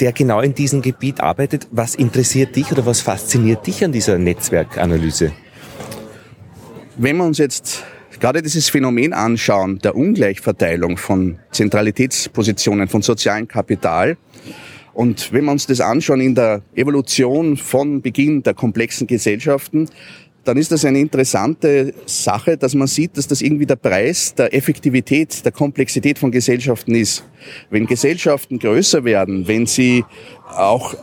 der 0.00 0.12
genau 0.12 0.40
in 0.40 0.54
diesem 0.54 0.80
Gebiet 0.80 1.20
arbeitet. 1.20 1.68
Was 1.70 1.94
interessiert 1.94 2.56
dich 2.56 2.72
oder 2.72 2.86
was 2.86 3.02
fasziniert 3.02 3.66
dich 3.66 3.84
an 3.84 3.92
dieser 3.92 4.16
Netzwerkanalyse? 4.16 5.32
Wenn 6.96 7.18
wir 7.18 7.24
uns 7.24 7.36
jetzt 7.36 7.84
gerade 8.20 8.42
dieses 8.42 8.68
Phänomen 8.68 9.12
anschauen, 9.12 9.78
der 9.78 9.96
Ungleichverteilung 9.96 10.96
von 10.96 11.38
Zentralitätspositionen, 11.50 12.86
von 12.86 13.02
sozialem 13.02 13.48
Kapital, 13.48 14.16
und 14.92 15.32
wenn 15.32 15.44
wir 15.44 15.52
uns 15.52 15.66
das 15.66 15.80
anschauen 15.80 16.20
in 16.20 16.34
der 16.34 16.62
Evolution 16.74 17.56
von 17.56 18.02
Beginn 18.02 18.42
der 18.42 18.54
komplexen 18.54 19.06
Gesellschaften, 19.06 19.88
dann 20.44 20.56
ist 20.56 20.72
das 20.72 20.84
eine 20.84 20.98
interessante 20.98 21.94
Sache, 22.06 22.56
dass 22.56 22.74
man 22.74 22.86
sieht, 22.86 23.16
dass 23.16 23.26
das 23.28 23.40
irgendwie 23.40 23.66
der 23.66 23.76
Preis 23.76 24.34
der 24.34 24.52
Effektivität, 24.54 25.44
der 25.44 25.52
Komplexität 25.52 26.18
von 26.18 26.30
Gesellschaften 26.30 26.94
ist. 26.94 27.24
Wenn 27.70 27.86
Gesellschaften 27.86 28.58
größer 28.58 29.04
werden, 29.04 29.46
wenn 29.46 29.66
sie 29.66 30.04
auch 30.48 30.94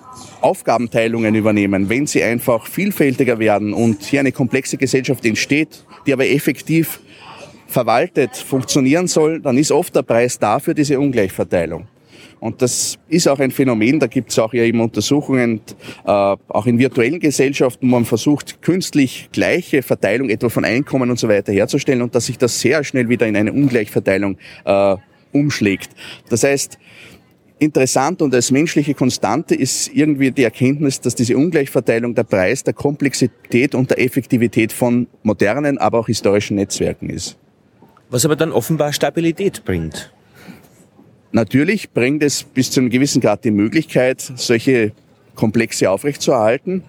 Aufgabenteilungen 0.41 1.35
übernehmen, 1.35 1.87
wenn 1.87 2.07
sie 2.07 2.23
einfach 2.23 2.67
vielfältiger 2.67 3.39
werden 3.39 3.73
und 3.73 4.03
hier 4.03 4.19
eine 4.19 4.31
komplexe 4.31 4.77
Gesellschaft 4.77 5.25
entsteht, 5.25 5.85
die 6.05 6.13
aber 6.13 6.27
effektiv 6.27 6.99
verwaltet 7.67 8.35
funktionieren 8.35 9.07
soll, 9.07 9.39
dann 9.41 9.57
ist 9.57 9.71
oft 9.71 9.95
der 9.95 10.01
Preis 10.03 10.39
dafür 10.39 10.73
diese 10.73 10.99
Ungleichverteilung. 10.99 11.87
Und 12.39 12.61
das 12.61 12.99
ist 13.07 13.27
auch 13.27 13.39
ein 13.39 13.51
Phänomen, 13.51 13.99
da 13.99 14.07
gibt 14.07 14.31
es 14.31 14.37
auch 14.37 14.53
ja 14.53 14.63
eben 14.63 14.79
Untersuchungen, 14.79 15.61
äh, 16.05 16.09
auch 16.11 16.65
in 16.67 16.77
virtuellen 16.77 17.19
Gesellschaften, 17.19 17.87
wo 17.87 17.91
man 17.91 18.05
versucht, 18.05 18.61
künstlich 18.61 19.29
gleiche 19.31 19.81
Verteilung 19.81 20.29
etwa 20.29 20.49
von 20.49 20.63
Einkommen 20.63 21.09
und 21.09 21.17
so 21.17 21.27
weiter 21.27 21.51
herzustellen 21.51 22.01
und 22.01 22.13
dass 22.13 22.27
sich 22.27 22.37
das 22.37 22.59
sehr 22.59 22.83
schnell 22.83 23.09
wieder 23.09 23.25
in 23.27 23.35
eine 23.35 23.51
Ungleichverteilung 23.51 24.37
äh, 24.65 24.95
umschlägt. 25.31 25.89
Das 26.29 26.43
heißt, 26.43 26.77
interessant 27.57 28.21
und 28.21 28.33
als 28.35 28.51
menschliche 28.51 28.93
Konstante 28.93 29.55
ist 29.55 29.89
irgendwie 29.93 30.31
die 30.31 30.43
Erkenntnis, 30.43 31.01
dass 31.01 31.15
diese 31.15 31.35
Ungleichverteilung 31.37 32.13
der 32.13 32.23
Preis 32.23 32.63
der 32.63 32.73
Komplexität 32.73 33.73
und 33.73 33.89
der 33.89 33.99
Effektivität 33.99 34.71
von 34.71 35.07
modernen, 35.23 35.79
aber 35.79 35.99
auch 35.99 36.07
historischen 36.07 36.57
Netzwerken 36.57 37.09
ist. 37.09 37.37
Was 38.09 38.25
aber 38.25 38.35
dann 38.35 38.51
offenbar 38.51 38.93
Stabilität 38.93 39.65
bringt. 39.65 40.11
Natürlich 41.31 41.91
bringt 41.91 42.23
es 42.23 42.43
bis 42.43 42.71
zu 42.71 42.79
einem 42.79 42.89
gewissen 42.89 43.21
Grad 43.21 43.43
die 43.43 43.51
Möglichkeit, 43.51 44.21
solche 44.35 44.93
Komplexe 45.35 45.89
aufrechtzuerhalten. 45.91 46.83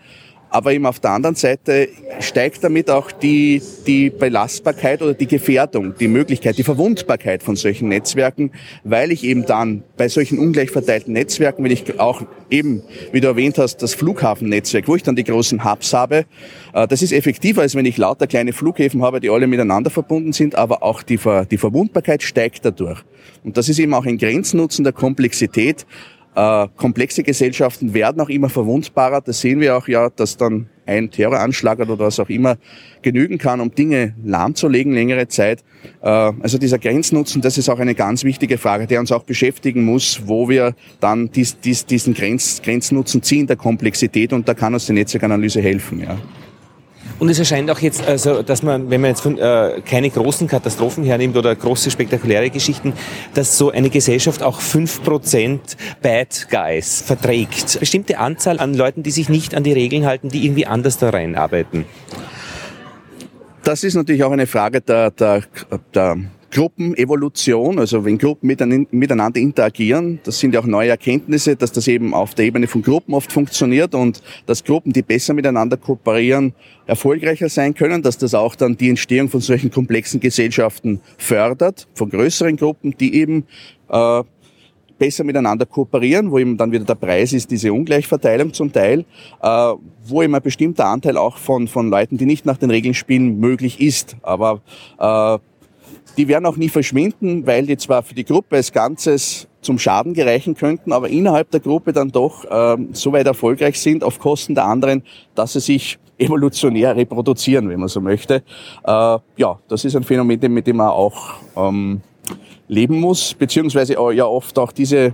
Aber 0.51 0.73
eben 0.73 0.87
auf 0.87 0.99
der 1.01 1.11
anderen 1.11 1.37
Seite 1.37 1.89
steigt 2.21 2.65
damit 2.65 2.91
auch 2.91 3.13
die, 3.13 3.61
die 3.87 4.11
Belastbarkeit 4.11 5.03
oder 5.03 5.15
die 5.15 5.27
Gefährdung, 5.27 5.95
die 5.99 6.09
Möglichkeit, 6.09 6.57
die 6.57 6.63
Verwundbarkeit 6.63 7.43
von 7.43 7.57
solchen 7.57 7.89
Netzwerken, 7.89 8.53
weil 8.85 9.13
ich 9.13 9.25
eben 9.25 9.45
dann 9.45 9.83
bei 9.97 10.09
solchen 10.09 10.39
ungleich 10.39 10.71
verteilten 10.71 11.13
Netzwerken, 11.13 11.65
wenn 11.65 11.71
ich 11.71 12.01
auch 12.01 12.23
eben, 12.51 12.83
wie 13.13 13.21
du 13.21 13.29
erwähnt 13.29 13.59
hast, 13.59 13.83
das 13.83 13.95
Flughafennetzwerk, 13.95 14.89
wo 14.89 14.97
ich 14.97 15.03
dann 15.03 15.17
die 15.17 15.25
großen 15.25 15.65
Hubs 15.65 15.93
habe, 15.93 16.25
äh, 16.73 16.89
das 16.89 17.03
ist 17.03 17.13
effektiver, 17.13 17.63
als 17.63 17.75
wenn 17.75 17.85
ich 17.85 17.97
lauter 17.99 18.27
kleine 18.27 18.53
Flughäfen 18.53 19.03
habe, 19.03 19.21
die 19.21 19.31
alle 19.31 19.47
miteinander 19.47 19.91
verbunden 19.91 20.33
sind, 20.33 20.55
aber 20.55 20.83
auch 20.83 21.03
die, 21.03 21.19
Ver, 21.19 21.45
die 21.45 21.59
Verwundbarkeit 21.59 22.23
steigt 22.23 22.65
dadurch. 22.65 23.03
Und 23.45 23.57
das 23.57 23.69
ist 23.69 23.79
eben 23.79 23.93
auch 23.95 24.07
ein 24.07 24.19
Grenznutzen 24.19 24.85
der 24.85 24.93
Komplexität, 24.93 25.87
äh, 26.35 26.69
komplexe 26.77 27.23
Gesellschaften 27.23 27.95
werden 27.95 28.21
auch 28.21 28.29
immer 28.29 28.49
verwundbarer. 28.49 29.21
Das 29.21 29.41
sehen 29.41 29.61
wir 29.61 29.77
auch 29.77 29.89
ja, 29.89 30.11
dass 30.11 30.37
dann 30.37 30.69
ein 30.87 31.11
Terroranschlag 31.11 31.79
oder 31.81 31.99
was 31.99 32.19
auch 32.19 32.29
immer 32.29 32.57
genügen 33.03 33.39
kann, 33.39 33.61
um 33.61 33.75
Dinge 33.75 34.15
lahmzulegen 34.25 34.93
längere 34.93 35.29
Zeit. 35.29 35.63
Äh, 36.03 36.09
also 36.09 36.59
dieser 36.59 36.79
Grenznutzen, 36.79 37.43
das 37.43 37.59
ist 37.59 37.69
auch 37.69 37.79
eine 37.79 37.95
ganz 37.95 38.25
wichtige 38.25 38.59
Frage, 38.59 38.87
der 38.87 39.01
uns 39.01 39.13
auch 39.13 39.25
beschäftigen 39.25 39.85
muss, 39.85 40.23
wo 40.25 40.49
wir 40.49 40.75
dann 41.01 41.31
dies, 41.31 41.59
dies, 41.61 41.85
diesen 41.87 42.15
Grenz, 42.15 42.63
Grenznutzen 42.63 43.23
ziehen 43.23 43.47
der 43.47 43.57
Komplexität 43.57 44.33
und 44.33 44.49
da 44.49 44.55
kann 44.55 44.75
uns 44.75 44.87
die 44.87 44.95
Netzwerkanalyse 44.95 45.61
helfen. 45.61 46.01
Ja. 46.01 46.19
Und 47.19 47.29
es 47.29 47.39
erscheint 47.39 47.69
auch 47.71 47.81
jetzt, 47.81 48.07
also, 48.07 48.43
dass 48.43 48.63
man, 48.63 48.91
wenn 48.91 49.01
man 49.01 49.11
jetzt 49.11 49.23
von, 49.23 49.39
äh, 49.39 49.83
keine 49.85 50.09
großen 50.09 50.47
Katastrophen 50.47 51.03
hernimmt 51.05 51.37
oder 51.37 51.55
große 51.55 51.91
spektakuläre 51.91 52.51
Geschichten, 52.51 52.93
dass 53.35 53.59
so 53.59 53.71
eine 53.71 53.91
Gesellschaft 53.91 54.43
auch 54.43 54.61
fünf 54.61 55.03
Prozent 55.03 55.77
Bad 56.01 56.49
Guys 56.49 57.03
verträgt. 57.03 57.81
Bestimmte 57.81 58.19
Anzahl 58.19 58.61
an 58.61 58.75
Leuten, 58.75 59.03
die 59.03 59.11
sich 59.11 59.29
nicht 59.29 59.57
an 59.57 59.65
die 59.65 59.73
Regeln 59.73 60.07
halten, 60.07 60.29
die 60.29 60.45
irgendwie 60.45 60.67
anders 60.67 60.99
da 60.99 61.11
reinarbeiten. 61.11 61.87
Das 63.65 63.83
ist 63.83 63.95
natürlich 63.95 64.23
auch 64.23 64.33
eine 64.33 64.47
Frage 64.47 64.81
der, 64.81 65.11
der, 65.11 65.43
der 65.95 66.17
Gruppenevolution, 66.51 67.79
also 67.79 68.05
wenn 68.05 68.17
Gruppen 68.17 68.47
miteinander 68.91 69.39
interagieren, 69.39 70.19
das 70.25 70.39
sind 70.39 70.55
ja 70.55 70.61
auch 70.61 70.67
neue 70.67 70.89
Erkenntnisse, 70.89 71.57
dass 71.57 71.73
das 71.73 71.89
eben 71.89 72.15
auf 72.15 72.35
der 72.35 72.47
Ebene 72.47 72.67
von 72.67 72.83
Gruppen 72.83 73.15
oft 73.15 73.31
funktioniert 73.31 73.95
und 73.95 74.23
dass 74.47 74.65
Gruppen, 74.65 74.93
die 74.93 75.03
besser 75.03 75.35
miteinander 75.35 75.77
kooperieren, 75.77 76.55
erfolgreicher 76.87 77.49
sein 77.51 77.75
können, 77.75 78.03
dass 78.03 78.17
das 78.17 78.35
auch 78.35 78.55
dann 78.55 78.77
die 78.77 78.89
Entstehung 78.89 79.29
von 79.29 79.41
solchen 79.41 79.71
komplexen 79.71 80.21
Gesellschaften 80.21 81.01
fördert, 81.19 81.87
von 81.95 82.09
größeren 82.09 82.57
Gruppen, 82.57 82.95
die 82.99 83.15
eben 83.15 83.45
äh, 83.91 84.23
besser 84.99 85.25
miteinander 85.25 85.67
kooperieren, 85.67 86.31
wo 86.31 86.39
eben 86.39 86.57
dann 86.57 86.73
wieder 86.73 86.85
der 86.85 86.95
Preis 86.95 87.33
ist, 87.33 87.51
diese 87.51 87.73
Ungleichverteilung 87.73 88.53
zum 88.53 88.73
Teil, 88.73 89.05
äh, 89.43 89.73
wo 90.07 90.23
eben 90.23 90.35
ein 90.35 90.43
bestimmter 90.43 90.87
Anteil 90.87 91.17
auch 91.17 91.37
von, 91.37 91.69
von 91.69 91.91
Leuten, 91.91 92.17
die 92.17 92.27
nicht 92.27 92.47
nach 92.47 92.57
den 92.57 92.71
Regeln 92.71 92.95
spielen, 92.95 93.39
möglich 93.39 93.81
ist. 93.81 94.17
Aber 94.23 94.61
äh, 94.99 95.39
die 96.17 96.29
werden 96.29 96.47
auch 96.47 96.57
nie 96.57 96.69
verschwinden, 96.69 97.47
weil 97.47 97.67
die 97.67 97.77
zwar 97.77 98.03
für 98.03 98.15
die 98.15 98.25
Gruppe 98.25 98.57
als 98.57 98.73
Ganzes 98.73 99.49
zum 99.61 99.79
Schaden 99.79 100.15
gereichen 100.15 100.55
könnten, 100.55 100.93
aber 100.93 101.09
innerhalb 101.09 101.51
der 101.51 101.61
Gruppe 101.61 101.93
dann 101.93 102.11
doch 102.11 102.45
ähm, 102.51 102.91
so 102.93 103.13
weit 103.13 103.27
erfolgreich 103.27 103.81
sind 103.81 104.05
auf 104.05 104.19
Kosten 104.19 104.55
der 104.55 104.65
anderen, 104.65 105.03
dass 105.35 105.53
sie 105.53 105.61
sich 105.61 105.99
evolutionär 106.19 106.97
reproduzieren, 106.97 107.69
wenn 107.69 107.81
man 107.81 107.89
so 107.89 108.01
möchte. 108.01 108.43
Äh, 108.85 109.19
ja, 109.37 109.59
das 109.69 109.85
ist 109.85 109.95
ein 109.97 110.05
Phänomen, 110.05 110.53
mit 110.53 110.67
dem 110.67 110.77
man 110.77 110.89
auch 110.89 111.35
ähm, 111.57 112.01
leben 112.67 113.01
muss, 113.01 113.35
beziehungsweise 113.35 113.95
ja 113.95 114.25
oft 114.25 114.59
auch 114.59 114.73
diese 114.73 114.97
äh, 114.99 115.13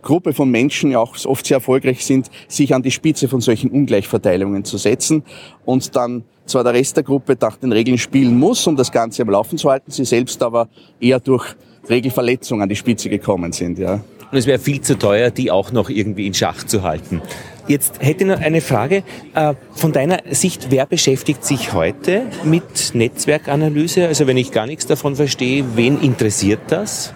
Gruppe 0.00 0.32
von 0.32 0.50
Menschen 0.50 0.92
ja 0.92 1.00
auch 1.00 1.16
oft 1.24 1.46
sehr 1.46 1.56
erfolgreich 1.56 2.04
sind, 2.04 2.30
sich 2.48 2.74
an 2.74 2.82
die 2.82 2.90
Spitze 2.90 3.28
von 3.28 3.40
solchen 3.40 3.70
Ungleichverteilungen 3.70 4.64
zu 4.64 4.78
setzen 4.78 5.24
und 5.64 5.94
dann 5.96 6.24
zwar 6.46 6.64
der 6.64 6.74
Rest 6.74 6.96
der 6.96 7.04
Gruppe 7.04 7.36
nach 7.40 7.56
den 7.56 7.72
Regeln 7.72 7.98
spielen 7.98 8.38
muss, 8.38 8.66
um 8.66 8.76
das 8.76 8.92
Ganze 8.92 9.22
am 9.22 9.30
Laufen 9.30 9.58
zu 9.58 9.70
halten, 9.70 9.90
sie 9.90 10.04
selbst 10.04 10.42
aber 10.42 10.68
eher 11.00 11.20
durch 11.20 11.54
Regelverletzungen 11.88 12.62
an 12.62 12.68
die 12.68 12.76
Spitze 12.76 13.08
gekommen 13.08 13.52
sind. 13.52 13.78
Ja. 13.78 13.94
Und 14.32 14.38
es 14.38 14.46
wäre 14.46 14.58
viel 14.58 14.80
zu 14.80 14.98
teuer, 14.98 15.30
die 15.30 15.50
auch 15.50 15.72
noch 15.72 15.90
irgendwie 15.90 16.26
in 16.26 16.32
Schach 16.32 16.64
zu 16.64 16.82
halten. 16.82 17.20
Jetzt 17.68 18.00
hätte 18.00 18.24
ich 18.24 18.30
noch 18.30 18.40
eine 18.40 18.60
Frage. 18.60 19.04
Äh, 19.34 19.54
von 19.72 19.92
deiner 19.92 20.20
Sicht, 20.30 20.68
wer 20.70 20.86
beschäftigt 20.86 21.44
sich 21.44 21.72
heute 21.74 22.22
mit 22.44 22.94
Netzwerkanalyse? 22.94 24.06
Also 24.06 24.26
wenn 24.26 24.36
ich 24.36 24.50
gar 24.50 24.66
nichts 24.66 24.86
davon 24.86 25.16
verstehe, 25.16 25.64
wen 25.74 26.00
interessiert 26.00 26.60
das? 26.68 27.14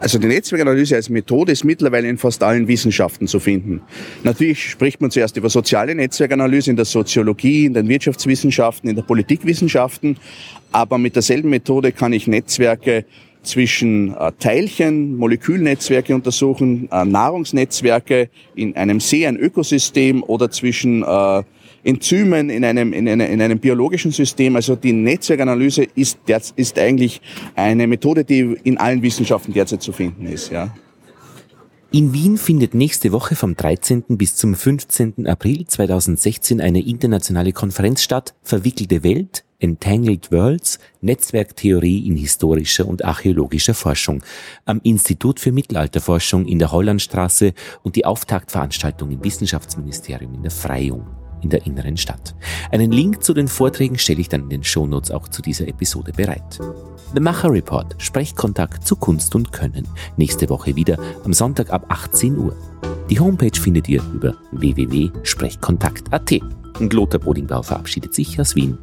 Also 0.00 0.18
die 0.18 0.28
Netzwerkanalyse 0.28 0.94
als 0.96 1.08
Methode 1.08 1.52
ist 1.52 1.64
mittlerweile 1.64 2.08
in 2.08 2.18
fast 2.18 2.42
allen 2.42 2.68
Wissenschaften 2.68 3.26
zu 3.26 3.40
finden. 3.40 3.82
Natürlich 4.22 4.70
spricht 4.70 5.00
man 5.00 5.10
zuerst 5.10 5.36
über 5.36 5.50
soziale 5.50 5.94
Netzwerkanalyse 5.94 6.70
in 6.70 6.76
der 6.76 6.84
Soziologie, 6.84 7.66
in 7.66 7.74
den 7.74 7.88
Wirtschaftswissenschaften, 7.88 8.88
in 8.88 8.96
der 8.96 9.02
Politikwissenschaften, 9.02 10.16
aber 10.70 10.98
mit 10.98 11.16
derselben 11.16 11.50
Methode 11.50 11.92
kann 11.92 12.12
ich 12.12 12.26
Netzwerke 12.26 13.04
zwischen 13.42 14.14
äh, 14.14 14.32
Teilchen, 14.38 15.16
Molekülnetzwerke 15.16 16.14
untersuchen, 16.14 16.88
äh, 16.92 17.04
Nahrungsnetzwerke 17.04 18.30
in 18.54 18.76
einem 18.76 19.00
See, 19.00 19.26
ein 19.26 19.36
Ökosystem 19.36 20.22
oder 20.22 20.50
zwischen 20.50 21.02
äh, 21.02 21.42
Enzymen 21.84 22.50
in 22.50 22.64
einem, 22.64 22.92
in, 22.92 23.08
eine, 23.08 23.28
in 23.28 23.40
einem 23.40 23.58
biologischen 23.58 24.10
System. 24.10 24.56
Also 24.56 24.76
die 24.76 24.92
Netzwerkanalyse 24.92 25.86
ist, 25.94 26.18
ist 26.56 26.78
eigentlich 26.78 27.20
eine 27.54 27.86
Methode, 27.86 28.24
die 28.24 28.56
in 28.64 28.78
allen 28.78 29.02
Wissenschaften 29.02 29.52
derzeit 29.52 29.82
zu 29.82 29.92
finden 29.92 30.26
ist. 30.26 30.50
Ja. 30.50 30.74
In 31.90 32.12
Wien 32.12 32.36
findet 32.36 32.74
nächste 32.74 33.12
Woche 33.12 33.34
vom 33.34 33.56
13. 33.56 34.04
bis 34.08 34.36
zum 34.36 34.54
15. 34.54 35.26
April 35.26 35.66
2016 35.66 36.60
eine 36.60 36.86
internationale 36.86 37.54
Konferenz 37.54 38.02
statt, 38.02 38.34
Verwickelte 38.42 39.02
Welt, 39.04 39.44
Entangled 39.58 40.30
Worlds, 40.30 40.80
Netzwerktheorie 41.00 42.06
in 42.06 42.16
historischer 42.16 42.86
und 42.86 43.06
archäologischer 43.06 43.72
Forschung 43.72 44.22
am 44.66 44.80
Institut 44.84 45.40
für 45.40 45.50
Mittelalterforschung 45.50 46.46
in 46.46 46.58
der 46.58 46.72
Hollandstraße 46.72 47.54
und 47.82 47.96
die 47.96 48.04
Auftaktveranstaltung 48.04 49.10
im 49.10 49.24
Wissenschaftsministerium 49.24 50.34
in 50.34 50.42
der 50.42 50.52
Freyung 50.52 51.06
in 51.42 51.50
der 51.50 51.66
inneren 51.66 51.96
Stadt. 51.96 52.34
Einen 52.70 52.92
Link 52.92 53.22
zu 53.22 53.34
den 53.34 53.48
Vorträgen 53.48 53.98
stelle 53.98 54.20
ich 54.20 54.28
dann 54.28 54.42
in 54.42 54.50
den 54.50 54.64
Shownotes 54.64 55.10
auch 55.10 55.28
zu 55.28 55.42
dieser 55.42 55.68
Episode 55.68 56.12
bereit. 56.12 56.58
The 57.14 57.20
Macher 57.20 57.50
Report, 57.50 57.94
Sprechkontakt 57.98 58.86
zu 58.86 58.96
Kunst 58.96 59.34
und 59.34 59.52
Können. 59.52 59.88
Nächste 60.16 60.48
Woche 60.50 60.76
wieder 60.76 60.98
am 61.24 61.32
Sonntag 61.32 61.70
ab 61.70 61.86
18 61.88 62.36
Uhr. 62.36 62.54
Die 63.08 63.18
Homepage 63.18 63.58
findet 63.58 63.88
ihr 63.88 64.02
über 64.12 64.34
www.sprechkontakt.at. 64.52 66.32
Und 66.78 66.92
Lothar 66.92 67.20
Bodingbau 67.20 67.62
verabschiedet 67.62 68.14
sich 68.14 68.38
aus 68.38 68.54
Wien. 68.54 68.78